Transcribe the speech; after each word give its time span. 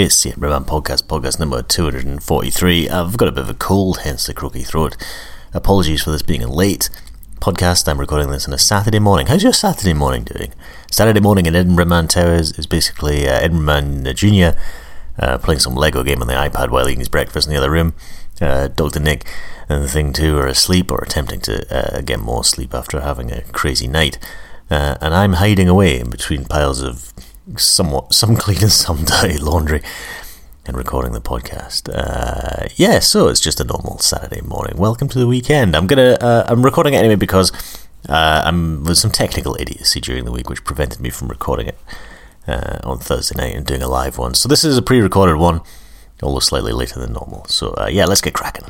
It's 0.00 0.22
the 0.22 0.28
Edinburgh 0.28 0.50
Man 0.50 0.64
Podcast, 0.64 1.08
podcast 1.08 1.40
number 1.40 1.60
243. 1.60 2.88
I've 2.88 3.16
got 3.16 3.26
a 3.26 3.32
bit 3.32 3.42
of 3.42 3.50
a 3.50 3.54
cold, 3.54 4.02
hence 4.04 4.28
the 4.28 4.32
croaky 4.32 4.62
throat. 4.62 4.96
Apologies 5.52 6.04
for 6.04 6.12
this 6.12 6.22
being 6.22 6.44
a 6.44 6.48
late 6.48 6.88
podcast. 7.40 7.88
I'm 7.88 7.98
recording 7.98 8.30
this 8.30 8.46
on 8.46 8.54
a 8.54 8.58
Saturday 8.58 9.00
morning. 9.00 9.26
How's 9.26 9.42
your 9.42 9.52
Saturday 9.52 9.94
morning 9.94 10.22
doing? 10.22 10.54
Saturday 10.88 11.18
morning 11.18 11.46
in 11.46 11.56
Edinburgh 11.56 11.86
Man 11.86 12.06
Towers 12.06 12.56
is 12.56 12.68
basically 12.68 13.28
uh, 13.28 13.40
Edinburgh 13.40 13.64
Man 13.64 14.14
Jr. 14.14 14.56
Uh, 15.18 15.36
playing 15.38 15.58
some 15.58 15.74
Lego 15.74 16.04
game 16.04 16.22
on 16.22 16.28
the 16.28 16.34
iPad 16.34 16.70
while 16.70 16.88
eating 16.88 17.00
his 17.00 17.08
breakfast 17.08 17.48
in 17.48 17.52
the 17.52 17.58
other 17.58 17.72
room. 17.72 17.92
Uh, 18.40 18.68
Dr. 18.68 19.00
Nick 19.00 19.26
and 19.68 19.82
the 19.82 19.88
thing 19.88 20.12
too 20.12 20.38
are 20.38 20.46
asleep 20.46 20.92
or 20.92 20.98
attempting 20.98 21.40
to 21.40 21.66
uh, 21.74 22.02
get 22.02 22.20
more 22.20 22.44
sleep 22.44 22.72
after 22.72 23.00
having 23.00 23.32
a 23.32 23.42
crazy 23.50 23.88
night. 23.88 24.16
Uh, 24.70 24.96
and 25.00 25.12
I'm 25.12 25.32
hiding 25.32 25.68
away 25.68 25.98
in 25.98 26.08
between 26.08 26.44
piles 26.44 26.82
of 26.82 27.12
somewhat 27.56 28.12
some 28.14 28.36
clean 28.36 28.62
and 28.62 28.72
some 28.72 29.04
dirty 29.04 29.38
laundry 29.38 29.82
and 30.66 30.76
recording 30.76 31.12
the 31.12 31.20
podcast. 31.20 31.88
Uh, 31.92 32.68
yeah, 32.76 32.98
so 32.98 33.28
it's 33.28 33.40
just 33.40 33.60
a 33.60 33.64
normal 33.64 33.98
Saturday 33.98 34.42
morning. 34.42 34.76
Welcome 34.76 35.08
to 35.08 35.18
the 35.18 35.26
weekend. 35.26 35.74
I'm 35.74 35.86
gonna 35.86 36.18
uh, 36.20 36.44
I'm 36.48 36.64
recording 36.64 36.94
it 36.94 36.98
anyway 36.98 37.16
because 37.16 37.52
uh, 38.08 38.42
I'm 38.44 38.84
there's 38.84 39.00
some 39.00 39.10
technical 39.10 39.56
idiocy 39.58 40.00
during 40.00 40.24
the 40.24 40.32
week 40.32 40.50
which 40.50 40.64
prevented 40.64 41.00
me 41.00 41.10
from 41.10 41.28
recording 41.28 41.68
it 41.68 41.78
uh, 42.46 42.78
on 42.84 42.98
Thursday 42.98 43.36
night 43.36 43.54
and 43.54 43.64
doing 43.66 43.82
a 43.82 43.88
live 43.88 44.18
one. 44.18 44.34
So 44.34 44.48
this 44.48 44.64
is 44.64 44.76
a 44.76 44.82
pre-recorded 44.82 45.36
one, 45.36 45.62
although 46.22 46.40
slightly 46.40 46.72
later 46.72 47.00
than 47.00 47.12
normal. 47.14 47.46
So 47.46 47.74
uh, 47.78 47.88
yeah, 47.90 48.04
let's 48.04 48.20
get 48.20 48.34
cracking. 48.34 48.68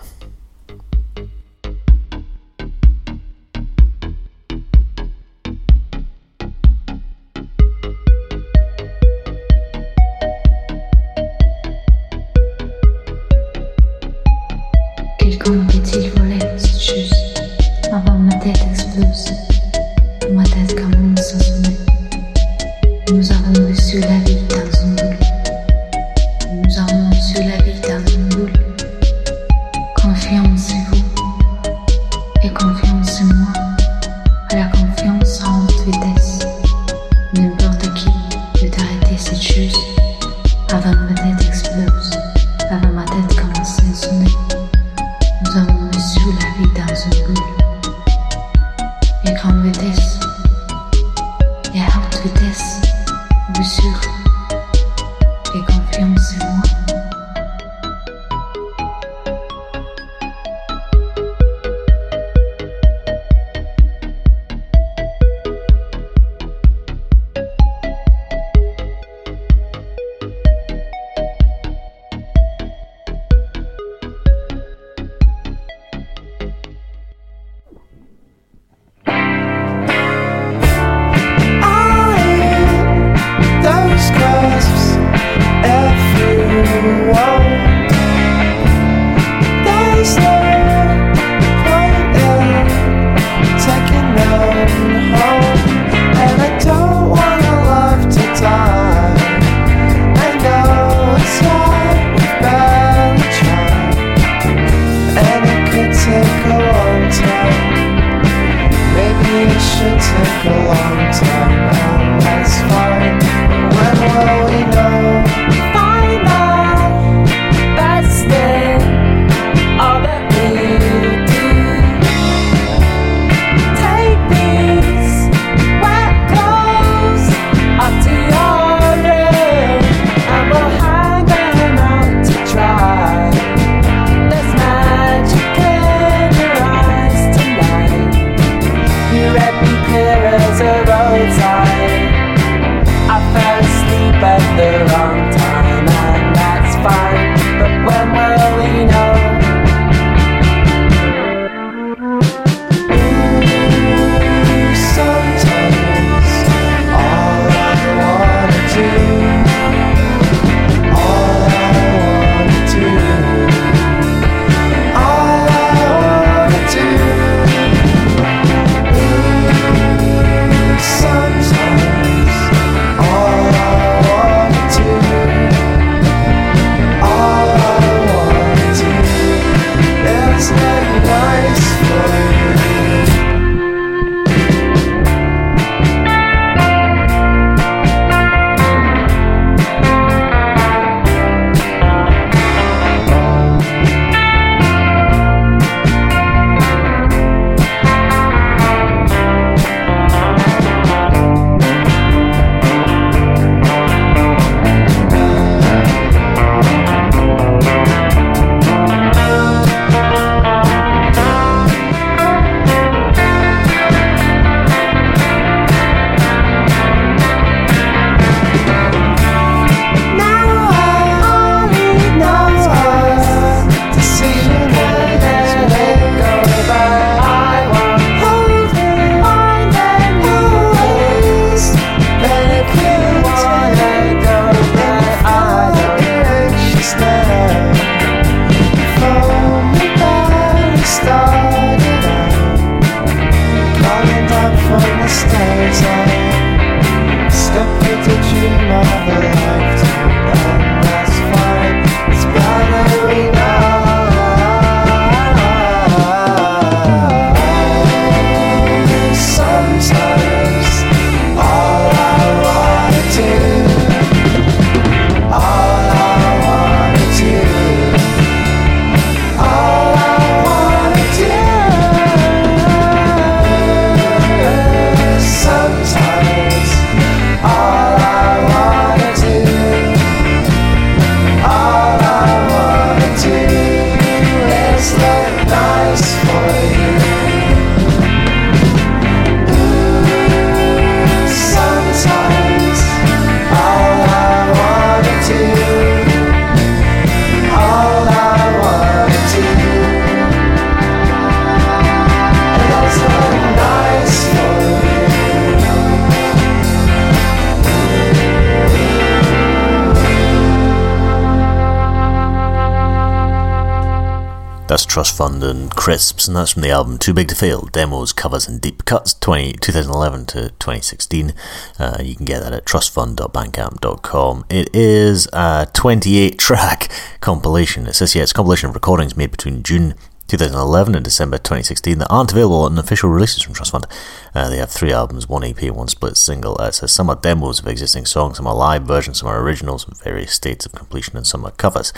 Trust 314.88 315.16
Fund 315.16 315.44
and 315.44 315.70
Crisps, 315.76 316.26
and 316.26 316.36
that's 316.36 316.52
from 316.52 316.62
the 316.62 316.70
album 316.70 316.98
Too 316.98 317.12
Big 317.12 317.28
to 317.28 317.34
Fail 317.34 317.68
Demos, 317.70 318.12
Covers, 318.12 318.48
and 318.48 318.60
Deep 318.60 318.86
Cuts 318.86 319.12
20, 319.14 319.52
2011 319.52 320.26
to 320.26 320.40
2016. 320.58 321.34
Uh, 321.78 321.98
you 322.02 322.16
can 322.16 322.24
get 322.24 322.40
that 322.40 322.54
at 322.54 322.64
trustfund.bandcamp.com. 322.64 324.46
It 324.48 324.74
is 324.74 325.28
a 325.32 325.68
28 325.72 326.38
track 326.38 326.90
compilation. 327.20 327.86
It 327.86 327.94
says, 327.94 328.14
yeah, 328.14 328.22
it's 328.22 328.32
a 328.32 328.34
compilation 328.34 328.70
of 328.70 328.74
recordings 328.74 329.16
made 329.16 329.30
between 329.30 329.62
June 329.62 329.94
2011 330.28 330.94
and 330.94 331.04
December 331.04 331.38
2016 331.38 331.98
that 331.98 332.08
aren't 332.10 332.32
available 332.32 332.62
on 332.62 332.78
official 332.78 333.10
releases 333.10 333.42
from 333.42 333.54
Trust 333.54 333.72
Fund. 333.72 333.86
Uh, 334.34 334.48
they 334.48 334.58
have 334.58 334.70
three 334.70 334.92
albums, 334.92 335.28
one 335.28 335.44
EP, 335.44 335.70
one 335.70 335.88
split 335.88 336.16
single. 336.16 336.56
Uh, 336.60 336.70
says 336.70 336.92
some 336.92 337.10
are 337.10 337.16
demos 337.16 337.60
of 337.60 337.66
existing 337.66 338.06
songs, 338.06 338.38
some 338.38 338.46
are 338.46 338.54
live 338.54 338.82
versions, 338.82 339.20
some 339.20 339.28
are 339.28 339.40
originals 339.40 339.86
in 339.86 339.94
various 339.94 340.32
states 340.32 340.66
of 340.66 340.72
completion, 340.72 341.16
and 341.16 341.26
some 341.26 341.44
are 341.44 341.52
covers. 341.52 341.92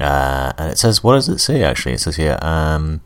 Uh, 0.00 0.52
and 0.58 0.72
it 0.72 0.78
says, 0.78 1.02
what 1.02 1.14
does 1.14 1.28
it 1.28 1.38
say 1.38 1.62
actually? 1.62 1.92
It 1.92 2.00
says 2.00 2.16
here, 2.16 2.38
um, 2.42 3.02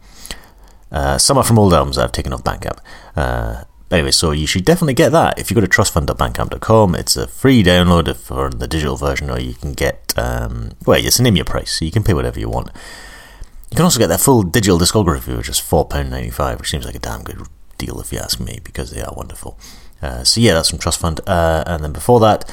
uh, 0.90 1.18
some 1.18 1.36
are 1.36 1.44
from 1.44 1.58
old 1.58 1.74
albums 1.74 1.98
I've 1.98 2.12
taken 2.12 2.32
off 2.32 2.44
Bandcamp. 2.44 2.78
Uh, 3.16 3.64
anyway, 3.90 4.12
so 4.12 4.30
you 4.30 4.46
should 4.46 4.64
definitely 4.64 4.94
get 4.94 5.12
that. 5.12 5.38
If 5.38 5.50
you 5.50 5.54
go 5.54 5.60
to 5.60 5.66
trustfund.bandcamp.com, 5.66 6.94
it's 6.94 7.16
a 7.16 7.26
free 7.26 7.62
download 7.62 8.14
for 8.16 8.50
the 8.50 8.68
digital 8.68 8.96
version, 8.96 9.30
or 9.30 9.38
you 9.38 9.54
can 9.54 9.72
get, 9.72 10.14
um, 10.16 10.72
well, 10.86 11.04
it's 11.04 11.18
name 11.18 11.36
your 11.36 11.44
price, 11.44 11.78
so 11.78 11.84
you 11.84 11.90
can 11.90 12.04
pay 12.04 12.14
whatever 12.14 12.38
you 12.38 12.48
want. 12.48 12.68
You 13.70 13.76
can 13.76 13.84
also 13.84 13.98
get 13.98 14.06
their 14.06 14.18
full 14.18 14.42
digital 14.42 14.78
discography, 14.78 15.36
which 15.36 15.48
is 15.48 15.60
£4.95, 15.60 16.58
which 16.58 16.70
seems 16.70 16.86
like 16.86 16.94
a 16.94 17.00
damn 17.00 17.24
good 17.24 17.48
deal 17.78 18.00
if 18.00 18.12
you 18.12 18.18
ask 18.18 18.38
me, 18.38 18.60
because 18.62 18.92
they 18.92 19.02
are 19.02 19.12
wonderful. 19.14 19.58
Uh, 20.00 20.22
so 20.22 20.40
yeah, 20.40 20.54
that's 20.54 20.70
from 20.70 20.78
Trust 20.78 21.00
Fund. 21.00 21.20
Uh, 21.26 21.64
and 21.66 21.82
then 21.82 21.92
before 21.92 22.20
that, 22.20 22.50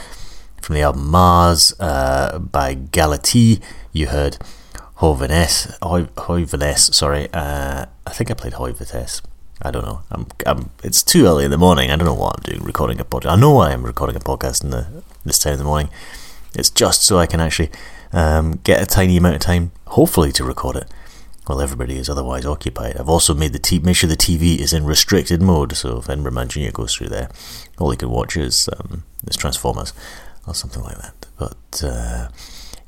from 0.64 0.76
the 0.76 0.82
album 0.82 1.12
Mars 1.12 1.74
uh, 1.80 2.40
by 2.40 2.74
Galatée, 2.74 3.62
you 3.92 4.08
heard 4.08 4.38
Hoivenes, 4.98 5.78
Hoivenes, 5.80 6.94
sorry. 6.94 7.28
Uh, 7.34 7.86
I 8.08 8.10
think 8.12 8.32
I 8.32 8.34
played 8.34 8.54
Hoivetes. 8.54 9.22
I 9.62 9.72
don't 9.72 9.86
know. 9.86 10.02
I'm, 10.10 10.28
I'm, 10.46 10.70
it's 10.84 11.04
too 11.04 11.26
early 11.26 11.46
in 11.46 11.52
the 11.52 11.58
morning. 11.58 11.92
I 11.92 11.98
don't 11.98 12.06
know 12.06 12.14
what 12.14 12.38
I'm 12.38 12.44
doing 12.44 12.64
recording 12.64 13.00
a 13.02 13.06
podcast. 13.06 13.34
I 13.34 13.36
know 13.36 13.58
I 13.58 13.74
am 13.74 13.84
recording 13.84 14.16
a 14.16 14.20
podcast 14.20 14.64
in 14.64 14.70
the, 14.70 15.04
this 15.26 15.38
time 15.38 15.54
of 15.54 15.60
the 15.60 15.66
morning. 15.66 15.90
It's 16.56 16.70
just 16.70 17.04
so 17.04 17.18
I 17.18 17.26
can 17.26 17.42
actually 17.42 17.70
um, 18.14 18.60
get 18.64 18.82
a 18.82 18.86
tiny 18.86 19.18
amount 19.18 19.36
of 19.36 19.42
time, 19.42 19.72
hopefully, 19.88 20.32
to 20.34 20.46
record 20.46 20.78
it 20.78 20.88
while 21.46 21.60
everybody 21.60 21.98
is 21.98 22.10
otherwise 22.10 22.46
occupied. 22.46 22.96
I've 22.96 23.10
also 23.10 23.34
made 23.34 23.52
the 23.52 23.60
t- 23.60 23.80
make 23.80 23.98
sure 23.98 24.10
the 24.10 24.16
TV 24.16 24.58
is 24.60 24.72
in 24.72 24.86
restricted 24.86 25.42
mode, 25.42 25.76
so 25.76 25.98
if 25.98 26.10
Edinburgh 26.10 26.32
Man 26.32 26.48
Junior 26.48 26.72
goes 26.72 26.96
through 26.96 27.10
there, 27.10 27.30
all 27.80 27.92
he 27.92 27.98
can 27.98 28.10
watch 28.10 28.38
is 28.38 28.70
um, 28.70 29.04
is 29.28 29.36
Transformers 29.36 29.92
or 30.48 30.56
something 30.56 30.84
like 30.84 30.98
that. 30.98 31.26
But 31.38 31.84
uh, 31.84 32.30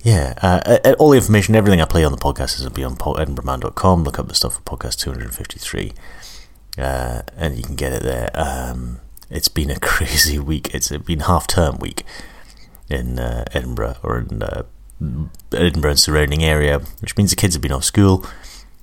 yeah, 0.06 0.34
uh, 0.42 0.94
all 1.00 1.10
the 1.10 1.18
information, 1.18 1.56
everything 1.56 1.82
I 1.82 1.86
play 1.86 2.04
on 2.04 2.12
the 2.12 2.18
podcast 2.18 2.56
is 2.56 2.62
going 2.62 2.74
to 2.74 2.76
be 2.76 2.84
on 2.84 2.96
edinburghman.com. 2.96 4.04
Look 4.04 4.20
up 4.20 4.28
the 4.28 4.36
stuff 4.36 4.56
for 4.56 4.62
podcast 4.62 5.00
253, 5.00 5.94
uh, 6.78 7.22
and 7.36 7.58
you 7.58 7.64
can 7.64 7.76
get 7.76 7.94
it 7.94 8.04
there. 8.04 8.30
Um, 8.34 9.00
it's 9.30 9.48
been 9.48 9.70
a 9.70 9.80
crazy 9.80 10.38
week. 10.38 10.74
It's 10.74 10.90
been 10.90 11.22
half 11.22 11.48
term 11.48 11.80
week 11.80 12.04
in 12.90 13.18
uh, 13.20 13.46
Edinburgh 13.52 13.98
or 14.04 14.20
in 14.20 14.44
uh, 14.44 14.64
Edinburgh 15.52 15.92
and 15.92 16.00
surrounding 16.00 16.44
area, 16.44 16.80
which 17.02 17.18
means 17.18 17.32
the 17.32 17.36
kids 17.36 17.56
have 17.56 17.62
been 17.62 17.72
off 17.72 17.84
school. 17.84 18.26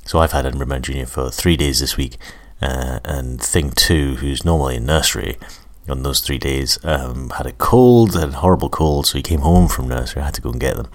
So 0.04 0.18
I've 0.18 0.32
had 0.32 0.44
Edinburgh 0.44 0.66
Man 0.66 0.82
Junior 0.82 1.06
for 1.06 1.30
three 1.30 1.56
days 1.56 1.78
this 1.78 1.96
week, 1.96 2.16
uh, 2.60 2.98
and 3.04 3.40
Thing 3.40 3.70
Two, 3.70 4.16
who's 4.16 4.44
normally 4.44 4.76
in 4.76 4.86
nursery, 4.86 5.38
on 5.88 6.02
those 6.02 6.20
three 6.20 6.38
days, 6.38 6.78
um, 6.84 7.30
had 7.30 7.46
a 7.46 7.52
cold, 7.52 8.14
had 8.14 8.30
a 8.30 8.32
horrible 8.32 8.68
cold, 8.68 9.06
so 9.06 9.18
he 9.18 9.22
came 9.22 9.40
home 9.40 9.68
from 9.68 9.88
nursery. 9.88 10.22
I 10.22 10.26
had 10.26 10.34
to 10.34 10.40
go 10.40 10.50
and 10.50 10.60
get 10.60 10.76
them 10.76 10.88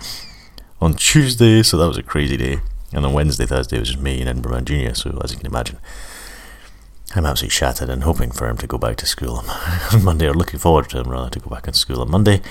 on 0.82 0.94
Tuesday, 0.94 1.64
so 1.64 1.78
that 1.78 1.88
was 1.88 1.98
a 1.98 2.04
crazy 2.04 2.38
day. 2.38 2.60
And 2.94 3.06
on 3.06 3.14
Wednesday, 3.14 3.46
Thursday, 3.46 3.78
it 3.78 3.82
was 3.82 3.90
just 3.90 4.02
me 4.02 4.20
and 4.22 4.30
Edinburgh 4.30 4.62
Junior. 4.62 4.94
So 4.94 5.20
as 5.24 5.32
you 5.32 5.38
can 5.38 5.48
imagine, 5.48 5.78
I'm 7.16 7.26
absolutely 7.26 7.54
shattered 7.54 7.90
and 7.90 8.04
hoping 8.04 8.32
for 8.32 8.48
him 8.48 8.58
to 8.58 8.68
go 8.68 8.78
back 8.78 8.98
to 8.98 9.06
school 9.06 9.44
on 9.94 10.04
Monday, 10.04 10.28
or 10.28 10.34
looking 10.34 10.60
forward 10.60 10.90
to 10.90 11.00
him 11.00 11.10
rather 11.10 11.30
to 11.32 11.40
go 11.40 11.50
back 11.50 11.64
to 11.64 11.74
school 11.74 12.02
on 12.02 12.10
Monday. 12.10 12.42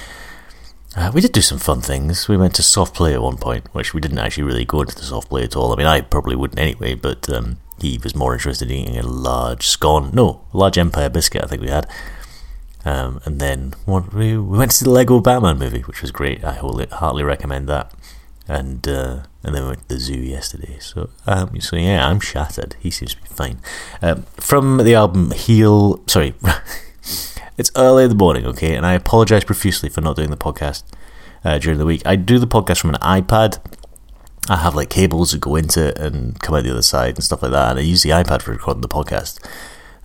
Uh, 0.95 1.11
we 1.13 1.21
did 1.21 1.33
do 1.33 1.43
some 1.43 1.59
fun 1.59 1.83
things. 1.83 2.27
We 2.27 2.39
went 2.39 2.55
to 2.55 2.63
soft 2.63 2.95
play 2.95 3.13
at 3.13 3.21
one 3.21 3.37
point, 3.37 3.67
which 3.75 3.93
we 3.93 4.01
didn't 4.01 4.19
actually 4.19 4.45
really 4.45 4.65
go 4.65 4.81
into 4.81 4.95
the 4.95 5.03
soft 5.03 5.29
play 5.29 5.45
at 5.45 5.55
all. 5.55 5.73
I 5.73 5.77
mean, 5.77 5.87
I 5.87 6.01
probably 6.01 6.37
wouldn't 6.37 6.59
anyway, 6.59 6.95
but 6.95 7.29
um, 7.29 7.59
he 7.81 7.99
was 8.03 8.15
more 8.15 8.33
interested 8.33 8.71
in 8.71 8.77
eating 8.77 8.99
a 8.99 9.07
large 9.07 9.67
scone. 9.67 10.11
No, 10.15 10.47
a 10.55 10.57
large 10.57 10.79
Empire 10.79 11.11
biscuit, 11.11 11.45
I 11.45 11.47
think 11.47 11.61
we 11.61 11.69
had. 11.69 11.87
Um, 12.87 13.21
and 13.25 13.41
then 13.41 13.75
we, 13.85 14.39
we 14.39 14.59
went 14.59 14.71
to 14.71 14.77
see 14.77 14.85
the 14.85 14.91
Lego 14.91 15.19
Batman 15.19 15.59
movie, 15.59 15.81
which 15.81 16.03
was 16.03 16.13
great. 16.13 16.45
I 16.45 16.53
wholly, 16.53 16.87
heartily 16.87 17.25
recommend 17.25 17.69
that. 17.69 17.93
And 18.47 18.87
uh, 18.87 19.25
and 19.43 19.57
then 19.57 19.65
we 19.65 19.69
went 19.71 19.89
to 19.89 19.97
the 19.97 19.99
zoo 19.99 20.15
yesterday. 20.15 20.79
So 20.79 21.11
um, 21.27 21.61
so 21.61 21.75
yeah, 21.75 22.09
I'm 22.09 22.21
shattered. 22.21 22.77
He 22.79 22.93
seems 22.93 23.17
to 23.17 23.23
be 23.23 23.29
fine. 23.29 23.59
Um, 24.01 24.23
from 24.37 24.77
the 24.79 24.95
album 24.95 25.33
Heal, 25.33 26.01
sorry, 26.07 26.35
it's 27.59 27.73
early 27.75 28.05
in 28.05 28.11
the 28.11 28.15
morning, 28.15 28.47
okay, 28.47 28.77
and 28.77 28.87
I 28.87 28.93
apologise 28.93 29.43
profusely 29.43 29.89
for 29.89 30.01
not 30.01 30.15
doing 30.15 30.31
the 30.31 30.37
podcast 30.37 30.85
uh, 31.45 31.59
during 31.59 31.79
the 31.79 31.87
week. 31.87 32.03
I 32.07 32.15
do 32.15 32.39
the 32.39 32.47
podcast 32.47 32.79
from 32.79 32.91
an 32.91 33.01
iPad. 33.01 33.59
I 34.49 34.59
have 34.59 34.77
like 34.77 34.91
cables 34.91 35.33
that 35.33 35.41
go 35.41 35.57
into 35.57 35.89
it 35.89 35.99
and 35.99 36.39
come 36.39 36.55
out 36.55 36.63
the 36.63 36.71
other 36.71 36.83
side 36.83 37.17
and 37.17 37.25
stuff 37.25 37.43
like 37.43 37.51
that, 37.51 37.71
and 37.71 37.81
I 37.81 37.83
use 37.83 38.05
the 38.05 38.11
iPad 38.11 38.43
for 38.43 38.53
recording 38.53 38.83
the 38.83 38.89
podcast. 38.89 39.45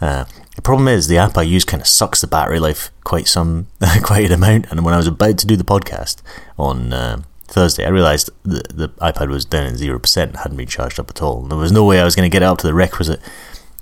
Uh, 0.01 0.25
the 0.55 0.61
problem 0.61 0.87
is 0.87 1.07
the 1.07 1.17
app 1.17 1.37
I 1.37 1.43
use 1.43 1.63
kind 1.63 1.81
of 1.81 1.87
sucks 1.87 2.21
the 2.21 2.27
battery 2.27 2.59
life 2.59 2.91
quite 3.03 3.27
some 3.27 3.67
quite 4.03 4.25
an 4.25 4.33
amount. 4.33 4.71
And 4.71 4.83
when 4.83 4.93
I 4.93 4.97
was 4.97 5.07
about 5.07 5.37
to 5.39 5.47
do 5.47 5.55
the 5.55 5.63
podcast 5.63 6.21
on 6.57 6.91
uh, 6.93 7.21
Thursday, 7.45 7.85
I 7.85 7.89
realised 7.89 8.29
the 8.43 8.63
the 8.73 8.89
iPad 8.99 9.29
was 9.29 9.45
down 9.45 9.67
at 9.67 9.77
zero 9.77 9.99
percent, 9.99 10.35
hadn't 10.37 10.57
been 10.57 10.67
charged 10.67 10.99
up 10.99 11.09
at 11.09 11.21
all. 11.21 11.41
There 11.43 11.57
was 11.57 11.71
no 11.71 11.85
way 11.85 12.01
I 12.01 12.05
was 12.05 12.15
going 12.15 12.29
to 12.29 12.33
get 12.33 12.43
it 12.43 12.45
up 12.45 12.57
to 12.59 12.67
the 12.67 12.73
requisite, 12.73 13.21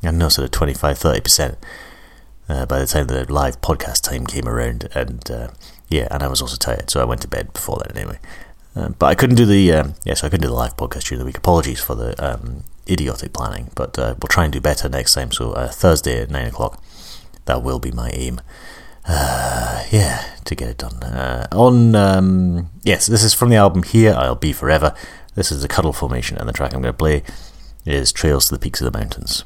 I 0.04 0.08
don't 0.08 0.18
know, 0.18 0.30
sort 0.30 0.46
of 0.46 0.52
25 0.52 0.98
30 0.98 1.22
percent. 1.22 1.58
Uh, 2.48 2.66
by 2.66 2.80
the 2.80 2.88
time 2.88 3.06
the 3.06 3.32
live 3.32 3.62
podcast 3.62 4.02
time 4.02 4.26
came 4.26 4.48
around, 4.48 4.90
and 4.96 5.30
uh, 5.30 5.50
yeah, 5.88 6.08
and 6.10 6.24
I 6.24 6.28
was 6.28 6.42
also 6.42 6.56
tired, 6.56 6.90
so 6.90 7.00
I 7.00 7.06
went 7.06 7.22
to 7.22 7.28
bed 7.28 7.54
before 7.54 7.78
that 7.78 7.96
anyway. 7.96 8.20
Uh, 8.76 8.90
but 8.90 9.08
I 9.08 9.16
couldn't 9.16 9.36
do 9.36 9.46
the 9.46 9.72
um, 9.74 9.96
yeah, 10.04 10.14
so 10.14 10.26
I 10.26 10.30
couldn't 10.30 10.44
do 10.44 10.50
the 10.50 10.56
live 10.56 10.78
podcast 10.78 11.04
during 11.04 11.20
the 11.20 11.26
week. 11.26 11.38
Apologies 11.38 11.80
for 11.82 11.96
the 11.96 12.16
um, 12.24 12.64
idiotic 12.90 13.34
planning, 13.34 13.72
but 13.76 13.98
uh, 13.98 14.16
we'll 14.20 14.28
try 14.30 14.44
and 14.44 14.54
do 14.54 14.62
better 14.62 14.90
next 14.90 15.14
time. 15.14 15.32
So 15.32 15.52
uh, 15.54 15.70
Thursday 15.70 16.22
at 16.22 16.30
nine 16.30 16.48
o'clock, 16.48 16.84
that 17.46 17.64
will 17.64 17.80
be 17.80 17.92
my 17.92 18.10
aim. 18.14 18.42
Uh, 19.06 19.84
yeah, 19.92 20.36
to 20.46 20.56
get 20.56 20.70
it 20.70 20.78
done. 20.78 21.02
Uh, 21.04 21.48
on 21.52 21.96
um, 21.96 22.70
yes, 22.84 23.08
this 23.08 23.24
is 23.24 23.34
from 23.34 23.50
the 23.50 23.56
album 23.56 23.84
Here 23.84 24.14
I'll 24.14 24.36
Be 24.36 24.54
Forever. 24.54 24.94
This 25.36 25.52
is 25.52 25.62
the 25.62 25.68
Cuddle 25.68 25.94
Formation, 25.94 26.38
and 26.38 26.48
the 26.48 26.54
track 26.54 26.74
I'm 26.74 26.82
going 26.82 26.94
to 26.94 26.98
play 26.98 27.24
is 27.86 28.12
Trails 28.12 28.50
to 28.50 28.56
the 28.56 28.60
Peaks 28.60 28.82
of 28.82 28.92
the 28.92 28.98
Mountains. 28.98 29.46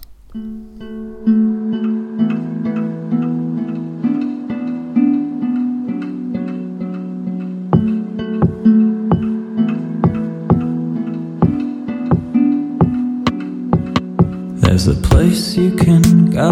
There's 14.83 14.97
a 14.97 15.01
place 15.01 15.55
you 15.55 15.73
can 15.77 16.29
go 16.29 16.51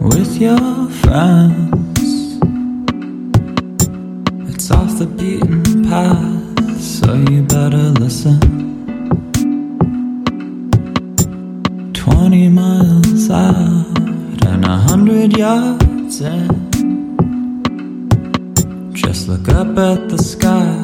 with 0.00 0.40
your 0.40 0.90
friends. 0.90 2.40
It's 4.50 4.72
off 4.72 4.98
the 4.98 5.06
beaten 5.06 5.84
path, 5.84 6.80
so 6.80 7.14
you 7.30 7.42
better 7.42 7.92
listen. 8.02 8.40
Twenty 11.94 12.48
miles 12.48 13.30
out 13.30 13.86
and 14.44 14.64
a 14.64 14.76
hundred 14.76 15.36
yards 15.36 16.20
in. 16.20 16.48
Just 18.94 19.28
look 19.28 19.48
up 19.50 19.78
at 19.78 20.08
the 20.08 20.18
sky, 20.18 20.74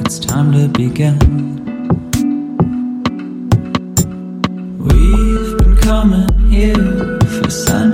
it's 0.00 0.18
time 0.18 0.52
to 0.52 0.68
begin. 0.68 1.57
Coming 6.00 6.28
here 6.48 7.18
for 7.26 7.50
centuries. 7.50 7.87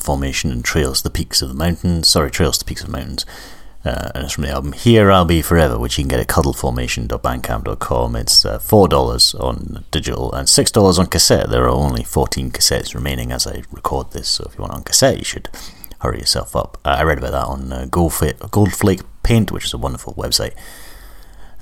Formation 0.00 0.50
and 0.50 0.64
Trails 0.64 1.02
the 1.02 1.10
Peaks 1.10 1.42
of 1.42 1.48
the 1.48 1.54
Mountains. 1.54 2.08
Sorry, 2.08 2.30
Trails 2.30 2.58
to 2.58 2.64
Peaks 2.64 2.82
of 2.82 2.88
the 2.88 2.96
Mountains. 2.96 3.24
Uh, 3.82 4.10
and 4.14 4.24
it's 4.24 4.34
from 4.34 4.44
the 4.44 4.50
album 4.50 4.72
Here 4.72 5.10
I'll 5.10 5.24
Be 5.24 5.40
Forever, 5.40 5.78
which 5.78 5.96
you 5.96 6.04
can 6.04 6.08
get 6.08 6.20
at 6.20 6.26
cuddleformation.bandcamp.com. 6.26 8.16
It's 8.16 8.44
uh, 8.44 8.58
$4 8.58 9.40
on 9.40 9.84
digital 9.90 10.32
and 10.34 10.46
$6 10.46 10.98
on 10.98 11.06
cassette. 11.06 11.48
There 11.48 11.64
are 11.64 11.68
only 11.68 12.04
14 12.04 12.50
cassettes 12.50 12.94
remaining 12.94 13.32
as 13.32 13.46
I 13.46 13.62
record 13.70 14.12
this, 14.12 14.28
so 14.28 14.44
if 14.44 14.58
you 14.58 14.62
want 14.62 14.74
on 14.74 14.82
cassette, 14.82 15.18
you 15.18 15.24
should 15.24 15.48
hurry 16.00 16.18
yourself 16.18 16.54
up. 16.54 16.76
Uh, 16.84 16.96
I 16.98 17.04
read 17.04 17.18
about 17.18 17.32
that 17.32 17.46
on 17.46 17.72
uh, 17.72 17.86
Goldflake, 17.88 18.38
Goldflake 18.50 19.02
Paint, 19.22 19.50
which 19.50 19.64
is 19.64 19.72
a 19.72 19.78
wonderful 19.78 20.12
website 20.14 20.54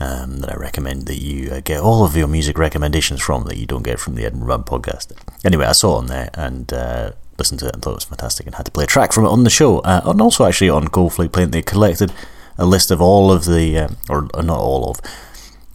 um, 0.00 0.38
that 0.40 0.52
I 0.52 0.56
recommend 0.56 1.06
that 1.06 1.20
you 1.20 1.50
uh, 1.50 1.60
get 1.60 1.80
all 1.80 2.04
of 2.04 2.16
your 2.16 2.28
music 2.28 2.58
recommendations 2.58 3.20
from 3.20 3.44
that 3.44 3.56
you 3.56 3.66
don't 3.66 3.82
get 3.82 3.98
from 4.00 4.14
the 4.14 4.24
Edinburgh 4.24 4.48
Run 4.48 4.64
podcast. 4.64 5.12
Anyway, 5.44 5.66
I 5.66 5.72
saw 5.72 5.96
it 5.96 5.98
on 5.98 6.06
there 6.06 6.30
and 6.34 6.72
uh, 6.72 7.12
listened 7.38 7.60
to 7.60 7.66
it 7.66 7.74
and 7.74 7.82
thought 7.82 7.92
it 7.92 7.96
was 7.96 8.04
fantastic 8.04 8.46
and 8.46 8.54
had 8.54 8.66
to 8.66 8.72
play 8.72 8.84
a 8.84 8.86
track 8.86 9.12
from 9.12 9.24
it 9.24 9.28
on 9.28 9.44
the 9.44 9.50
show. 9.50 9.78
Uh, 9.80 10.00
and 10.04 10.20
also, 10.20 10.44
actually, 10.44 10.70
on 10.70 10.88
Goldflake 10.88 11.32
Paint, 11.32 11.52
they 11.52 11.62
collected 11.62 12.12
a 12.56 12.66
list 12.66 12.90
of 12.90 13.00
all 13.00 13.30
of 13.30 13.44
the, 13.44 13.78
um, 13.78 13.96
or 14.08 14.28
uh, 14.34 14.42
not 14.42 14.58
all 14.58 14.90
of, 14.90 15.00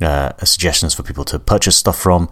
uh, 0.01 0.33
suggestions 0.43 0.93
for 0.93 1.03
people 1.03 1.23
to 1.25 1.39
purchase 1.39 1.77
stuff 1.77 1.97
from. 1.97 2.29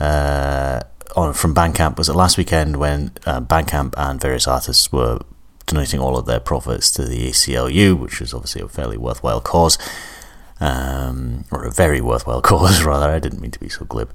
Uh, 0.00 0.80
on 1.16 1.32
from 1.32 1.54
Bandcamp 1.54 1.96
was 1.96 2.08
it 2.08 2.14
last 2.14 2.36
weekend 2.36 2.76
when 2.76 3.12
uh, 3.26 3.40
Bandcamp 3.40 3.94
and 3.96 4.20
various 4.20 4.46
artists 4.46 4.92
were 4.92 5.18
donating 5.66 6.00
all 6.00 6.16
of 6.16 6.26
their 6.26 6.40
profits 6.40 6.90
to 6.92 7.04
the 7.04 7.28
ACLU, 7.28 7.98
which 7.98 8.20
is 8.20 8.34
obviously 8.34 8.62
a 8.62 8.68
fairly 8.68 8.96
worthwhile 8.96 9.40
cause, 9.40 9.78
um, 10.60 11.44
or 11.50 11.64
a 11.64 11.70
very 11.70 12.00
worthwhile 12.00 12.42
cause 12.42 12.82
rather. 12.82 13.10
I 13.10 13.18
didn't 13.18 13.40
mean 13.40 13.50
to 13.52 13.60
be 13.60 13.68
so 13.68 13.84
glib. 13.84 14.12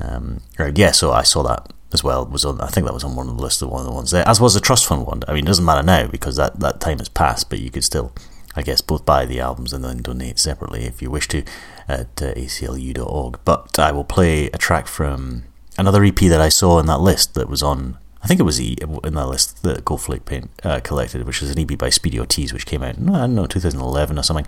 Um, 0.00 0.40
yeah, 0.74 0.92
so 0.92 1.12
I 1.12 1.22
saw 1.22 1.42
that 1.42 1.70
as 1.92 2.04
well. 2.04 2.24
Was 2.26 2.44
on, 2.44 2.60
I 2.60 2.68
think 2.68 2.86
that 2.86 2.94
was 2.94 3.04
on 3.04 3.16
one 3.16 3.28
of 3.28 3.36
the 3.36 3.42
list 3.42 3.62
of 3.62 3.70
one 3.70 3.80
of 3.80 3.86
the 3.86 3.92
ones 3.92 4.10
there, 4.10 4.26
as 4.28 4.40
was 4.40 4.54
the 4.54 4.60
trust 4.60 4.86
fund 4.86 5.06
one. 5.06 5.22
I 5.28 5.34
mean, 5.34 5.44
it 5.44 5.48
doesn't 5.48 5.64
matter 5.64 5.82
now 5.82 6.06
because 6.06 6.36
that, 6.36 6.60
that 6.60 6.80
time 6.80 6.98
has 6.98 7.08
passed, 7.08 7.50
but 7.50 7.60
you 7.60 7.70
could 7.70 7.84
still, 7.84 8.12
I 8.56 8.62
guess, 8.62 8.80
both 8.80 9.04
buy 9.04 9.26
the 9.26 9.40
albums 9.40 9.72
and 9.72 9.84
then 9.84 9.98
donate 9.98 10.38
separately 10.38 10.84
if 10.84 11.02
you 11.02 11.10
wish 11.10 11.28
to 11.28 11.44
at 11.88 12.22
uh, 12.22 12.34
aclu.org. 12.34 13.40
But 13.44 13.78
I 13.78 13.92
will 13.92 14.04
play 14.04 14.46
a 14.46 14.58
track 14.58 14.86
from 14.86 15.44
another 15.78 16.04
EP 16.04 16.16
that 16.16 16.40
I 16.40 16.48
saw 16.48 16.78
in 16.78 16.86
that 16.86 17.00
list 17.00 17.34
that 17.34 17.48
was 17.48 17.62
on. 17.62 17.98
I 18.22 18.28
think 18.28 18.38
it 18.38 18.44
was 18.44 18.60
in 18.60 19.14
that 19.14 19.28
list 19.28 19.64
that 19.64 19.84
Goldflake 19.84 20.24
Paint 20.24 20.50
uh, 20.62 20.78
collected, 20.80 21.26
which 21.26 21.42
is 21.42 21.50
an 21.50 21.58
EP 21.58 21.76
by 21.76 21.90
Speedy 21.90 22.20
Ortiz, 22.20 22.52
which 22.52 22.66
came 22.66 22.82
out, 22.82 22.94
I 22.96 23.00
don't 23.02 23.34
know, 23.34 23.46
2011 23.46 24.16
or 24.16 24.22
something, 24.22 24.46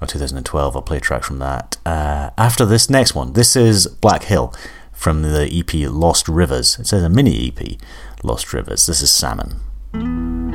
or 0.00 0.06
2012. 0.06 0.76
I'll 0.76 0.82
play 0.82 0.98
a 0.98 1.00
track 1.00 1.24
from 1.24 1.38
that. 1.38 1.78
Uh, 1.86 2.30
after 2.36 2.66
this 2.66 2.90
next 2.90 3.14
one, 3.14 3.32
this 3.32 3.56
is 3.56 3.86
Black 3.86 4.24
Hill 4.24 4.52
from 5.02 5.22
the 5.22 5.50
EP 5.52 5.90
Lost 5.90 6.28
Rivers. 6.28 6.78
It 6.78 6.86
says 6.86 7.02
a 7.02 7.08
mini 7.08 7.48
EP, 7.48 7.76
Lost 8.22 8.52
Rivers. 8.52 8.86
This 8.86 9.02
is 9.02 9.10
Salmon. 9.10 10.51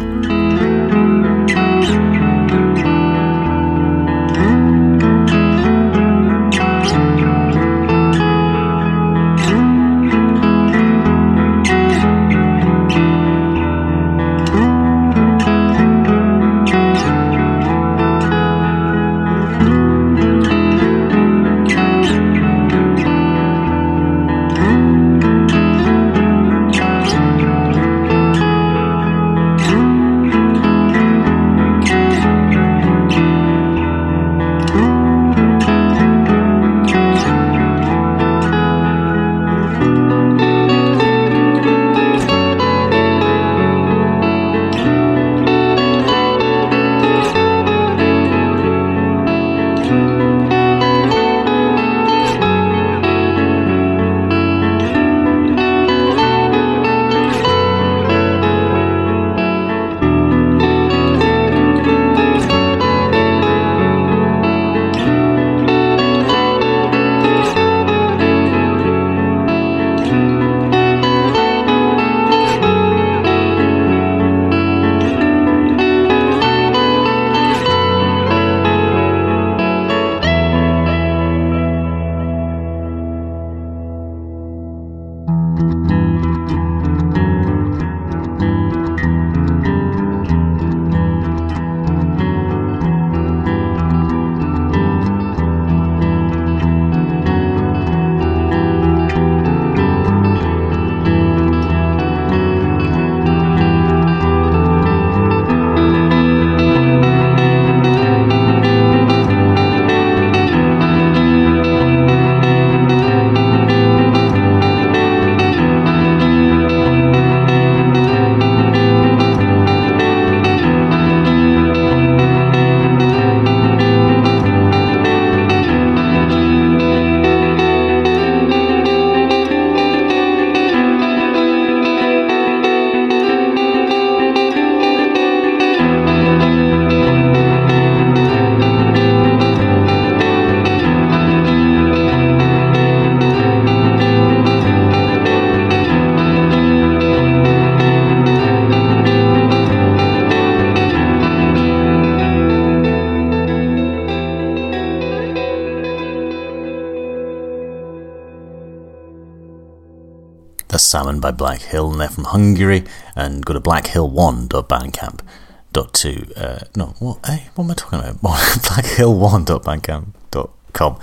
Salmon 160.88 161.20
by 161.20 161.32
Black 161.32 161.62
Hill, 161.62 161.92
and 161.92 162.00
they're 162.02 162.10
from 162.10 162.26
Hungary. 162.26 162.84
And 163.16 163.46
go 163.46 163.54
to 163.54 163.60
black 163.60 163.86
blackhill1.bandcamp.to. 163.86 166.34
Uh, 166.36 166.60
no, 166.76 166.96
what, 167.00 167.26
hey, 167.26 167.48
what 167.56 167.64
am 167.66 167.72
I 167.72 167.74
talking 167.76 168.00
about? 168.00 168.18
blackhill1.bandcamp.com. 168.22 171.00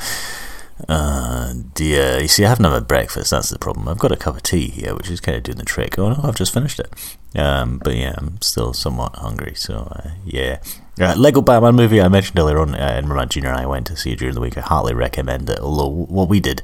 Uh, 0.88 1.55
dear, 1.75 2.21
you 2.21 2.29
see, 2.29 2.45
I 2.45 2.49
haven't 2.49 2.64
had 2.64 2.88
breakfast. 2.88 3.31
That's 3.31 3.50
the 3.50 3.59
problem. 3.59 3.88
I've 3.88 3.99
got 3.99 4.12
a 4.12 4.17
cup 4.17 4.37
of 4.37 4.43
tea 4.43 4.69
here, 4.69 4.95
which 4.95 5.09
is 5.09 5.21
kind 5.21 5.37
of 5.37 5.45
doing 5.45 5.59
the 5.59 5.64
trick. 5.64 5.99
Oh 5.99 6.11
no, 6.11 6.21
I've 6.23 6.37
just 6.37 6.53
finished 6.53 6.81
it. 6.81 6.93
Um, 7.38 7.79
but 7.79 7.95
yeah, 7.95 8.14
I'm 8.17 8.41
still 8.43 8.73
somewhat 8.73 9.14
hungry. 9.17 9.55
So 9.55 9.88
uh, 9.93 10.11
yeah, 10.25 10.59
uh, 11.00 11.14
Lego 11.17 11.41
Batman 11.41 11.76
movie 11.76 12.00
I 12.00 12.09
mentioned 12.09 12.38
earlier 12.38 12.59
on. 12.59 12.75
Uh, 12.75 13.03
and 13.03 13.31
Junior 13.31 13.50
and 13.50 13.61
I 13.61 13.67
went 13.67 13.87
to 13.87 13.97
see 13.97 14.12
it 14.12 14.19
during 14.19 14.35
the 14.35 14.41
week. 14.41 14.59
I 14.59 14.62
heartily 14.62 14.95
recommend 14.95 15.49
it. 15.49 15.61
Although 15.61 15.88
what 15.88 16.29
we 16.29 16.41
did, 16.41 16.61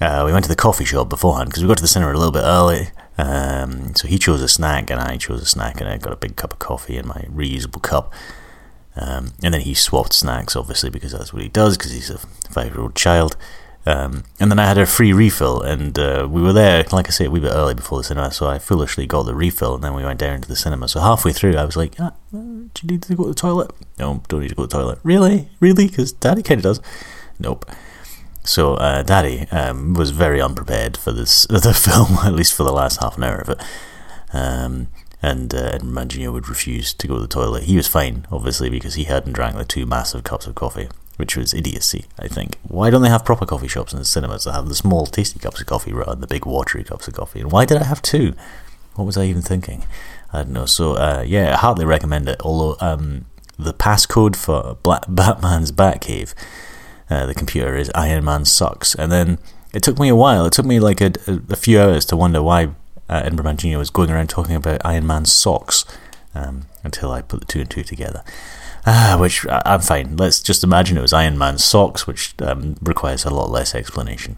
uh, 0.00 0.22
we 0.26 0.32
went 0.32 0.44
to 0.44 0.48
the 0.48 0.56
coffee 0.56 0.84
shop 0.84 1.08
beforehand 1.08 1.48
because 1.48 1.62
we 1.62 1.68
got 1.68 1.78
to 1.78 1.82
the 1.82 1.88
cinema 1.88 2.12
a 2.12 2.14
little 2.14 2.32
bit 2.32 2.42
early. 2.44 2.88
Um, 3.18 3.94
so 3.94 4.06
he 4.08 4.18
chose 4.18 4.42
a 4.42 4.48
snack 4.48 4.90
and 4.90 5.00
I 5.00 5.16
chose 5.16 5.42
a 5.42 5.46
snack, 5.46 5.80
and 5.80 5.88
I 5.88 5.96
got 5.96 6.12
a 6.12 6.16
big 6.16 6.36
cup 6.36 6.52
of 6.52 6.58
coffee 6.58 6.96
in 6.96 7.06
my 7.06 7.24
reusable 7.30 7.82
cup. 7.82 8.12
Um, 8.96 9.32
and 9.42 9.52
then 9.52 9.60
he 9.60 9.74
swapped 9.74 10.12
snacks, 10.12 10.56
obviously, 10.56 10.90
because 10.90 11.12
that's 11.12 11.32
what 11.32 11.42
he 11.42 11.48
does, 11.48 11.76
because 11.76 11.92
he's 11.92 12.10
a 12.10 12.18
five 12.50 12.72
year 12.72 12.80
old 12.80 12.94
child. 12.94 13.36
Um, 13.86 14.24
and 14.40 14.50
then 14.50 14.58
I 14.58 14.66
had 14.66 14.78
a 14.78 14.86
free 14.86 15.12
refill, 15.12 15.62
and 15.62 15.96
uh, 15.96 16.26
we 16.28 16.42
were 16.42 16.52
there, 16.52 16.84
like 16.90 17.06
I 17.06 17.10
say, 17.10 17.26
a 17.26 17.30
wee 17.30 17.38
bit 17.38 17.52
early 17.52 17.74
before 17.74 17.98
the 17.98 18.04
cinema, 18.04 18.32
so 18.32 18.48
I 18.48 18.58
foolishly 18.58 19.06
got 19.06 19.22
the 19.24 19.34
refill, 19.34 19.76
and 19.76 19.84
then 19.84 19.94
we 19.94 20.04
went 20.04 20.18
down 20.18 20.40
to 20.40 20.48
the 20.48 20.56
cinema. 20.56 20.88
So 20.88 20.98
halfway 21.00 21.32
through, 21.32 21.56
I 21.56 21.64
was 21.64 21.76
like, 21.76 21.94
ah, 22.00 22.12
Do 22.32 22.68
you 22.82 22.88
need 22.88 23.02
to 23.02 23.14
go 23.14 23.24
to 23.24 23.28
the 23.28 23.34
toilet? 23.34 23.70
No, 23.98 24.22
don't 24.26 24.40
need 24.40 24.48
to 24.48 24.54
go 24.56 24.64
to 24.64 24.66
the 24.66 24.76
toilet. 24.76 24.98
Really? 25.04 25.50
Really? 25.60 25.86
Because 25.86 26.10
Daddy 26.10 26.42
kind 26.42 26.58
of 26.58 26.64
does. 26.64 26.80
Nope. 27.38 27.70
So 28.46 28.74
uh, 28.74 29.02
Daddy 29.02 29.46
um, 29.50 29.94
was 29.94 30.10
very 30.10 30.40
unprepared 30.40 30.96
for 30.96 31.12
this 31.12 31.46
the 31.50 31.74
film, 31.74 32.18
at 32.24 32.34
least 32.34 32.54
for 32.54 32.62
the 32.64 32.72
last 32.72 33.00
half 33.02 33.16
an 33.16 33.24
hour 33.24 33.38
of 33.38 33.48
it. 33.48 33.60
Um, 34.32 34.88
and 35.22 35.52
uh, 35.54 35.70
Edmund 35.72 36.14
would 36.14 36.48
refuse 36.48 36.92
to 36.94 37.08
go 37.08 37.16
to 37.16 37.20
the 37.22 37.26
toilet. 37.26 37.64
He 37.64 37.76
was 37.76 37.88
fine, 37.88 38.26
obviously, 38.30 38.70
because 38.70 38.94
he 38.94 39.04
hadn't 39.04 39.32
drank 39.32 39.56
the 39.56 39.64
two 39.64 39.86
massive 39.86 40.24
cups 40.24 40.46
of 40.46 40.54
coffee, 40.54 40.88
which 41.16 41.36
was 41.36 41.54
idiocy, 41.54 42.04
I 42.18 42.28
think. 42.28 42.58
Why 42.62 42.90
don't 42.90 43.02
they 43.02 43.08
have 43.08 43.24
proper 43.24 43.46
coffee 43.46 43.68
shops 43.68 43.92
in 43.92 43.98
the 43.98 44.04
cinemas 44.04 44.44
that 44.44 44.52
have 44.52 44.68
the 44.68 44.74
small, 44.74 45.06
tasty 45.06 45.38
cups 45.38 45.60
of 45.60 45.66
coffee 45.66 45.92
rather 45.92 46.12
than 46.12 46.20
the 46.20 46.26
big, 46.26 46.46
watery 46.46 46.84
cups 46.84 47.08
of 47.08 47.14
coffee? 47.14 47.40
And 47.40 47.50
why 47.50 47.64
did 47.64 47.78
I 47.78 47.84
have 47.84 48.02
two? 48.02 48.34
What 48.94 49.04
was 49.04 49.16
I 49.16 49.24
even 49.24 49.42
thinking? 49.42 49.84
I 50.32 50.42
don't 50.42 50.52
know. 50.52 50.66
So, 50.66 50.94
uh, 50.94 51.24
yeah, 51.26 51.54
I 51.54 51.56
hardly 51.56 51.84
recommend 51.84 52.28
it, 52.28 52.40
although 52.42 52.76
um, 52.80 53.24
the 53.58 53.74
passcode 53.74 54.36
for 54.36 54.76
Black 54.82 55.04
Batman's 55.08 55.72
Batcave, 55.72 56.34
uh, 57.10 57.26
the 57.26 57.34
computer, 57.34 57.76
is 57.76 57.90
Iron 57.94 58.24
Man 58.24 58.44
Sucks. 58.44 58.94
And 58.94 59.10
then 59.10 59.38
it 59.72 59.82
took 59.82 59.98
me 59.98 60.08
a 60.08 60.16
while. 60.16 60.46
It 60.46 60.52
took 60.52 60.66
me 60.66 60.80
like 60.80 61.00
a, 61.00 61.12
a, 61.26 61.56
few 61.56 61.80
hours 61.80 62.04
to 62.06 62.16
wonder 62.16 62.42
why 62.42 62.66
uh, 63.08 63.22
Edinburgh 63.24 63.78
was 63.78 63.90
going 63.90 64.10
around 64.10 64.28
talking 64.28 64.56
about 64.56 64.84
Iron 64.84 65.06
Man 65.06 65.24
socks 65.24 65.84
um, 66.34 66.66
until 66.82 67.10
I 67.12 67.22
put 67.22 67.40
the 67.40 67.46
two 67.46 67.60
and 67.60 67.70
two 67.70 67.82
together. 67.82 68.22
Ah, 68.86 69.16
which 69.18 69.44
I'm 69.50 69.80
fine. 69.80 70.16
Let's 70.16 70.40
just 70.40 70.62
imagine 70.62 70.96
it 70.96 71.02
was 71.02 71.12
Iron 71.12 71.36
Man 71.36 71.58
socks, 71.58 72.06
which 72.06 72.34
um, 72.40 72.76
requires 72.80 73.24
a 73.24 73.30
lot 73.30 73.50
less 73.50 73.74
explanation. 73.74 74.36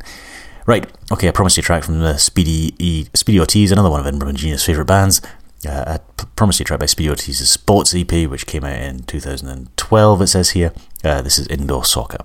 Right, 0.66 0.87
okay, 1.12 1.28
I 1.28 1.31
promised 1.31 1.57
you 1.57 1.62
a 1.62 1.64
track 1.64 1.85
from 1.85 2.00
the 2.00 2.18
Speedy, 2.18 2.74
e, 2.78 3.07
Speedy 3.14 3.40
Ortiz, 3.40 3.72
another 3.72 3.90
one 3.90 4.00
of 4.00 4.07
Edinburgh 4.07 4.28
Man 4.28 4.37
Jr.'s 4.37 4.64
favourite 4.64 4.87
bands. 4.87 5.22
Uh, 5.66 5.98
I 5.98 6.22
promised 6.37 6.61
you 6.61 6.64
a 6.64 6.66
track 6.66 6.81
by 6.81 6.87
Speedy 6.87 7.09
Ortiz's 7.09 7.48
Sports 7.48 7.94
EP, 7.94 8.28
which 8.28 8.46
came 8.46 8.64
out 8.64 8.76
in 8.76 9.02
2012, 9.04 10.22
it 10.22 10.26
says 10.26 10.50
here. 10.50 10.72
Uh, 11.02 11.22
this 11.22 11.38
is 11.38 11.46
Indoor 11.46 11.85
Soccer. 11.85 12.18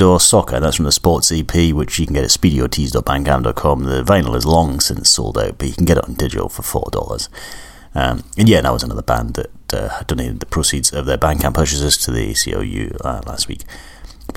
Indoor 0.00 0.18
Soccer. 0.18 0.58
That's 0.58 0.76
from 0.76 0.86
the 0.86 0.92
Sports 0.92 1.30
EP, 1.30 1.74
which 1.74 1.98
you 1.98 2.06
can 2.06 2.14
get 2.14 2.24
at 2.24 2.30
speedyortiz.bandcamp.com. 2.30 3.82
The 3.82 4.02
vinyl 4.02 4.34
is 4.34 4.46
long 4.46 4.80
since 4.80 5.10
sold 5.10 5.36
out, 5.36 5.58
but 5.58 5.68
you 5.68 5.74
can 5.74 5.84
get 5.84 5.98
it 5.98 6.08
on 6.08 6.14
digital 6.14 6.48
for 6.48 6.62
$4. 6.62 7.28
Um, 7.94 8.24
and 8.38 8.48
yeah, 8.48 8.62
that 8.62 8.72
was 8.72 8.82
another 8.82 9.02
band 9.02 9.34
that 9.34 9.74
uh, 9.74 10.02
donated 10.04 10.40
the 10.40 10.46
proceeds 10.46 10.90
of 10.94 11.04
their 11.04 11.18
Bandcamp 11.18 11.52
purchases 11.52 11.98
to 11.98 12.12
the 12.12 12.30
ACLU 12.30 12.96
uh, 13.04 13.20
last 13.26 13.46
week. 13.46 13.60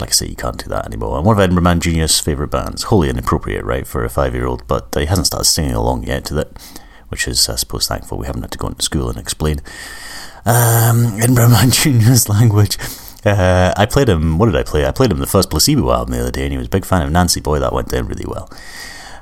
Like 0.02 0.10
I 0.10 0.12
say, 0.12 0.28
you 0.28 0.36
can't 0.36 0.62
do 0.62 0.68
that 0.68 0.86
anymore. 0.86 1.16
And 1.16 1.26
one 1.26 1.38
of 1.38 1.40
Edinburgh 1.40 1.64
Man 1.64 1.80
Jr.'s 1.80 2.20
favourite 2.20 2.52
bands, 2.52 2.84
wholly 2.84 3.10
inappropriate, 3.10 3.64
right, 3.64 3.88
for 3.88 4.04
a 4.04 4.10
five 4.10 4.36
year 4.36 4.48
old, 4.48 4.68
but 4.68 4.94
he 4.94 5.06
hasn't 5.06 5.28
started 5.28 5.46
singing 5.46 5.76
along 5.76 6.04
yet 6.04 6.26
to 6.26 6.34
that, 6.34 6.62
which 7.08 7.26
is, 7.26 7.48
I 7.48 7.56
suppose, 7.56 7.88
thankful. 7.88 8.18
We 8.18 8.26
haven't 8.26 8.42
had 8.42 8.52
to 8.52 8.58
go 8.58 8.68
into 8.68 8.84
school 8.84 9.08
and 9.08 9.18
explain 9.18 9.62
um, 10.46 11.22
Edinburgh 11.22 11.52
Man 11.52 11.72
Jr.'s 11.72 12.28
language. 12.28 12.78
Uh, 13.26 13.74
I 13.78 13.86
played 13.86 14.10
him, 14.10 14.38
what 14.38 14.48
did 14.48 14.56
I 14.56 14.64
play? 14.64 14.86
I 14.86 14.92
played 14.92 15.12
him 15.12 15.20
the 15.20 15.26
first 15.26 15.50
Placebo 15.50 15.92
album 15.92 16.14
the 16.14 16.22
other 16.22 16.32
day, 16.32 16.44
and 16.44 16.52
he 16.52 16.58
was 16.58 16.68
a 16.68 16.72
big 16.72 16.86
fan 16.86 17.02
of 17.02 17.12
Nancy 17.12 17.40
Boy. 17.40 17.60
That 17.60 17.74
went 17.74 17.90
down 17.90 18.08
really 18.08 18.26
well. 18.28 18.50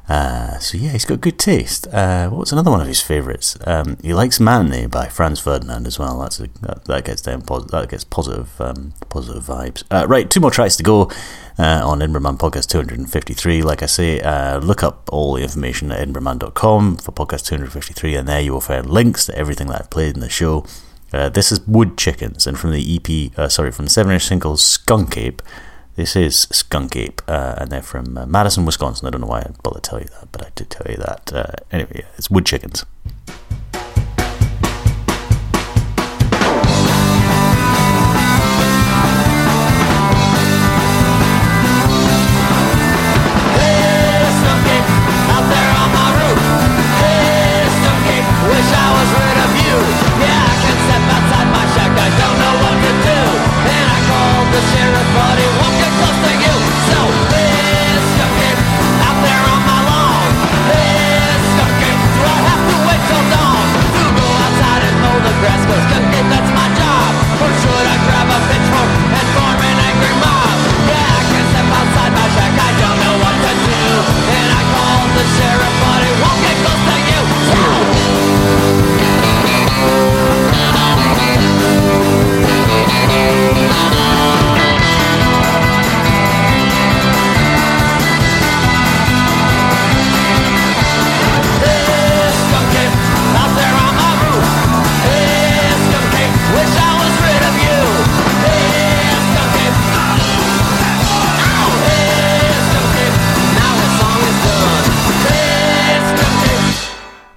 Uh, 0.10 0.58
so 0.60 0.78
yeah, 0.78 0.90
he's 0.92 1.06
got 1.06 1.22
good 1.22 1.40
taste. 1.40 1.88
Uh, 1.88 2.30
what's 2.30 2.52
another 2.52 2.70
one 2.70 2.82
of 2.82 2.88
his 2.88 3.02
favourites? 3.02 3.58
Um, 3.66 3.96
he 4.02 4.14
likes 4.14 4.42
"Matinee" 4.42 4.88
by 4.88 5.08
Franz 5.08 5.40
Ferdinand 5.40 5.88
as 5.88 5.98
well. 5.98 6.20
That's 6.20 6.40
a, 6.42 6.48
that, 6.64 6.84
that 6.86 7.06
gets 7.06 7.22
down 7.22 7.40
that 7.42 7.88
gets 7.90 8.04
positive 8.04 8.60
um, 8.60 8.94
positive 9.08 9.44
vibes. 9.44 9.84
Uh, 9.90 10.06
right, 10.10 10.30
two 10.30 10.42
more 10.42 10.52
tracks 10.52 10.76
to 10.76 10.84
go 10.84 11.10
uh, 11.58 11.82
on 11.86 12.02
Edinburgh 12.02 12.24
Man 12.24 12.38
Podcast 12.38 12.68
253. 12.68 13.62
Like 13.62 13.84
I 13.84 13.86
say, 13.86 14.20
uh, 14.20 14.58
look 14.58 14.84
up 14.84 15.08
all 15.14 15.36
the 15.36 15.44
information 15.44 15.94
at 15.94 16.06
edinburghman.com 16.06 16.98
for 16.98 17.12
podcast 17.14 17.46
253, 17.46 18.16
and 18.16 18.28
there 18.28 18.42
you 18.42 18.52
will 18.52 18.60
find 18.60 18.90
links 18.90 19.28
to 19.28 19.38
everything 19.38 19.68
that 19.68 19.80
I've 19.80 19.90
played 19.90 20.16
in 20.16 20.20
the 20.20 20.30
show. 20.30 20.66
Uh, 21.13 21.30
this 21.30 21.52
is 21.52 21.60
Wood 21.67 21.97
Chickens, 21.97 22.47
and 22.47 22.58
from 22.58 22.71
the 22.71 22.95
EP, 22.95 23.52
sorry, 23.52 23.71
from 23.71 23.86
the 23.86 23.91
seven-inch 23.91 24.24
single 24.24 24.58
Skunk 24.58 25.17
Ape. 25.17 25.41
This 25.95 26.15
is 26.15 26.47
Skunk 26.52 26.95
Ape, 26.95 27.21
uh, 27.28 27.56
and 27.58 27.69
they're 27.69 27.82
from 27.82 28.17
uh, 28.17 28.26
Madison, 28.26 28.65
Wisconsin. 28.65 29.08
I 29.08 29.12
don't 29.12 29.21
know 29.21 29.28
why 29.28 29.41
I 29.41 29.52
bothered 29.62 29.84
to 29.84 29.89
tell 29.89 30.00
you 30.00 30.08
that, 30.08 30.32
but 30.32 30.45
I 30.45 30.50
did 30.56 30.69
tell 30.69 30.89
you 30.89 30.97
that. 30.97 31.34
Uh, 31.34 31.52
anyway, 31.71 31.91
yeah, 31.95 32.06
it's 32.17 32.30
Wood 32.30 32.45
Chickens. 32.45 32.86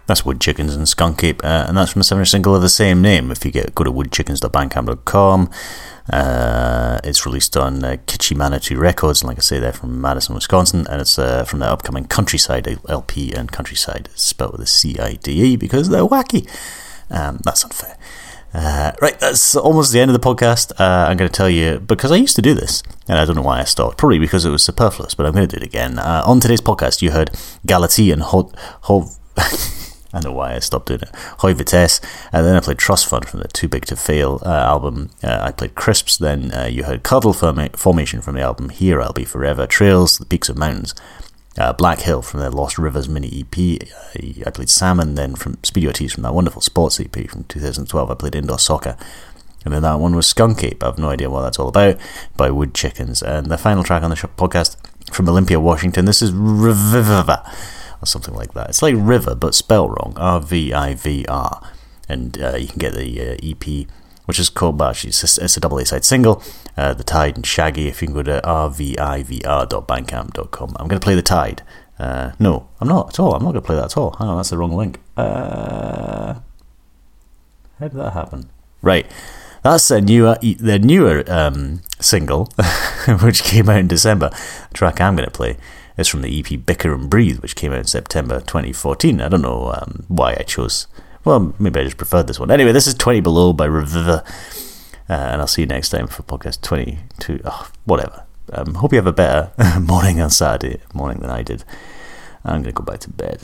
That's 0.06 0.24
Wood 0.24 0.40
Chickens 0.40 0.74
and 0.74 0.88
Skunk 0.88 1.24
Ape, 1.24 1.42
uh, 1.42 1.64
and 1.66 1.76
that's 1.76 1.92
from 1.92 2.00
a 2.00 2.04
seven 2.04 2.26
single 2.26 2.54
of 2.54 2.60
the 2.60 2.68
same 2.68 3.00
name. 3.00 3.30
If 3.30 3.44
you 3.44 3.50
get 3.50 3.74
go 3.74 3.84
to 3.84 3.92
woodchickens.bandcamp.com, 3.92 5.50
uh, 6.12 7.00
it's 7.02 7.24
released 7.24 7.56
on 7.56 7.82
uh, 7.82 7.96
Kitschy 8.06 8.36
Manitou 8.36 8.78
Records, 8.78 9.22
and 9.22 9.28
like 9.28 9.38
I 9.38 9.40
say, 9.40 9.58
they're 9.58 9.72
from 9.72 10.00
Madison, 10.00 10.34
Wisconsin, 10.34 10.86
and 10.90 11.00
it's 11.00 11.18
uh, 11.18 11.44
from 11.44 11.60
their 11.60 11.70
upcoming 11.70 12.04
Countryside 12.04 12.78
LP, 12.88 13.32
and 13.32 13.50
Countryside 13.50 14.10
is 14.14 14.20
spelled 14.20 14.52
with 14.52 14.60
a 14.60 14.66
C 14.66 14.98
I 14.98 15.14
D 15.14 15.42
E 15.42 15.56
because 15.56 15.88
they're 15.88 16.06
wacky. 16.06 16.46
Um, 17.10 17.38
that's 17.42 17.64
unfair. 17.64 17.96
Uh, 18.52 18.92
right, 19.00 19.18
that's 19.18 19.56
almost 19.56 19.92
the 19.92 20.00
end 20.00 20.10
of 20.10 20.20
the 20.20 20.24
podcast. 20.24 20.72
Uh, 20.78 21.08
I'm 21.08 21.16
going 21.16 21.28
to 21.28 21.36
tell 21.36 21.50
you 21.50 21.80
because 21.80 22.12
I 22.12 22.16
used 22.16 22.36
to 22.36 22.42
do 22.42 22.52
this, 22.54 22.82
and 23.08 23.18
I 23.18 23.24
don't 23.24 23.36
know 23.36 23.42
why 23.42 23.60
I 23.60 23.64
stopped. 23.64 23.96
Probably 23.96 24.18
because 24.18 24.44
it 24.44 24.50
was 24.50 24.62
superfluous, 24.62 25.14
but 25.14 25.24
I'm 25.24 25.32
going 25.32 25.48
to 25.48 25.56
do 25.56 25.62
it 25.62 25.66
again. 25.66 25.98
Uh, 25.98 26.22
on 26.26 26.40
today's 26.40 26.60
podcast, 26.60 27.00
you 27.00 27.10
heard 27.10 27.30
Galatée 27.66 28.12
and 28.12 28.22
Hov. 28.22 28.52
Hov 28.82 29.18
I 30.14 30.20
don't 30.20 30.30
know 30.30 30.36
why 30.36 30.54
I 30.54 30.60
stopped 30.60 30.86
doing 30.86 31.00
it. 31.00 31.10
Hoi 31.40 31.54
Vitesse, 31.54 32.00
and 32.32 32.46
then 32.46 32.54
I 32.54 32.60
played 32.60 32.78
Trust 32.78 33.06
Fund 33.06 33.26
from 33.26 33.40
the 33.40 33.48
Too 33.48 33.66
Big 33.66 33.84
to 33.86 33.96
Fail 33.96 34.40
uh, 34.46 34.48
album. 34.48 35.10
Uh, 35.24 35.40
I 35.42 35.50
played 35.50 35.74
Crisps, 35.74 36.16
then 36.16 36.54
uh, 36.54 36.66
you 36.66 36.84
heard 36.84 37.02
Cuddle 37.02 37.32
Formation 37.32 38.20
from 38.20 38.36
the 38.36 38.40
album 38.40 38.68
Here 38.68 39.02
I'll 39.02 39.12
Be 39.12 39.24
Forever, 39.24 39.66
Trails, 39.66 40.18
The 40.18 40.24
Peaks 40.24 40.48
of 40.48 40.56
Mountains, 40.56 40.94
uh, 41.58 41.72
Black 41.72 42.00
Hill 42.02 42.22
from 42.22 42.40
their 42.40 42.50
Lost 42.50 42.78
Rivers 42.78 43.08
mini 43.08 43.40
EP. 43.40 43.88
I 44.46 44.50
played 44.50 44.70
Salmon, 44.70 45.16
then 45.16 45.34
from 45.34 45.58
Speedy 45.64 45.88
Ortiz 45.88 46.12
from 46.12 46.22
that 46.22 46.34
wonderful 46.34 46.62
sports 46.62 47.00
EP 47.00 47.28
from 47.28 47.42
2012. 47.44 48.10
I 48.10 48.14
played 48.14 48.36
Indoor 48.36 48.60
Soccer. 48.60 48.96
And 49.64 49.74
then 49.74 49.82
that 49.82 49.98
one 49.98 50.14
was 50.14 50.26
Skunk 50.28 50.62
Ape. 50.62 50.82
I 50.82 50.86
have 50.86 50.98
no 50.98 51.08
idea 51.10 51.30
what 51.30 51.40
that's 51.42 51.58
all 51.58 51.68
about, 51.68 51.96
by 52.36 52.50
Wood 52.50 52.74
Chickens. 52.74 53.20
And 53.22 53.46
the 53.46 53.58
final 53.58 53.82
track 53.82 54.02
on 54.02 54.10
the 54.10 54.16
podcast 54.16 54.76
from 55.12 55.28
Olympia, 55.28 55.58
Washington. 55.58 56.04
This 56.04 56.22
is 56.22 56.32
RVIVR 56.32 57.83
or 58.04 58.06
something 58.06 58.34
like 58.34 58.52
that. 58.52 58.68
It's 58.68 58.82
like 58.82 58.94
river, 58.96 59.34
but 59.34 59.54
spelled 59.54 59.90
wrong. 59.90 60.14
R 60.16 60.40
V 60.40 60.72
I 60.72 60.94
V 60.94 61.26
R. 61.28 61.60
And 62.08 62.40
uh, 62.40 62.56
you 62.56 62.68
can 62.68 62.78
get 62.78 62.94
the 62.94 63.20
uh, 63.20 63.36
EP, 63.42 63.88
which 64.26 64.38
is 64.38 64.48
called, 64.50 64.80
actually, 64.82 65.10
it's 65.10 65.38
a, 65.38 65.44
it's 65.44 65.56
a 65.56 65.60
double 65.60 65.78
A 65.78 65.86
side 65.86 66.04
single, 66.04 66.42
uh, 66.76 66.92
The 66.92 67.02
Tide 67.02 67.36
and 67.36 67.46
Shaggy. 67.46 67.88
If 67.88 68.02
you 68.02 68.08
can 68.08 68.14
go 68.14 68.22
to 68.22 68.42
rvivr.bandcamp.com. 68.44 70.76
I'm 70.78 70.88
going 70.88 71.00
to 71.00 71.04
play 71.04 71.14
The 71.14 71.22
Tide. 71.22 71.62
Uh, 71.98 72.32
no, 72.38 72.68
I'm 72.80 72.88
not 72.88 73.08
at 73.10 73.20
all. 73.20 73.34
I'm 73.34 73.42
not 73.42 73.52
going 73.52 73.62
to 73.62 73.66
play 73.66 73.76
that 73.76 73.86
at 73.86 73.96
all. 73.96 74.10
Hang 74.18 74.28
on, 74.28 74.36
that's 74.36 74.50
the 74.50 74.58
wrong 74.58 74.76
link. 74.76 75.00
Uh, 75.16 76.34
how 77.78 77.88
did 77.88 77.92
that 77.92 78.12
happen? 78.12 78.50
Right. 78.82 79.10
That's 79.62 79.88
their 79.88 80.02
newer, 80.02 80.36
their 80.42 80.78
newer 80.78 81.24
um, 81.26 81.80
single, 81.98 82.50
which 83.22 83.42
came 83.42 83.70
out 83.70 83.78
in 83.78 83.88
December. 83.88 84.28
The 84.68 84.74
track 84.74 85.00
I'm 85.00 85.16
going 85.16 85.26
to 85.26 85.32
play 85.32 85.56
is 85.96 86.08
from 86.08 86.22
the 86.22 86.38
EP 86.38 86.64
Bicker 86.64 86.92
and 86.92 87.08
Breathe, 87.08 87.40
which 87.40 87.56
came 87.56 87.72
out 87.72 87.78
in 87.78 87.84
September 87.84 88.40
2014. 88.40 89.20
I 89.20 89.28
don't 89.28 89.42
know 89.42 89.72
um, 89.72 90.04
why 90.08 90.32
I 90.38 90.42
chose. 90.42 90.86
Well, 91.24 91.54
maybe 91.58 91.80
I 91.80 91.84
just 91.84 91.96
preferred 91.96 92.26
this 92.26 92.40
one. 92.40 92.50
Anyway, 92.50 92.72
this 92.72 92.86
is 92.86 92.94
20 92.94 93.20
Below 93.20 93.52
by 93.52 93.68
RVIVR. 93.68 94.24
Uh, 95.08 95.12
and 95.12 95.40
I'll 95.40 95.46
see 95.46 95.62
you 95.62 95.66
next 95.66 95.90
time 95.90 96.06
for 96.06 96.22
podcast 96.22 96.62
22. 96.62 97.40
Oh, 97.44 97.70
whatever. 97.84 98.24
Um, 98.52 98.74
hope 98.74 98.92
you 98.92 98.98
have 98.98 99.06
a 99.06 99.12
better 99.12 99.52
morning 99.80 100.20
on 100.20 100.30
Saturday 100.30 100.80
morning 100.92 101.20
than 101.20 101.30
I 101.30 101.42
did. 101.42 101.64
I'm 102.44 102.62
going 102.62 102.64
to 102.64 102.72
go 102.72 102.84
back 102.84 103.00
to 103.00 103.10
bed. 103.10 103.40